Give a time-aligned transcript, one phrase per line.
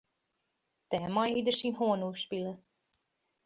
[0.89, 2.53] Dêrmei hied er syn hân oerspile.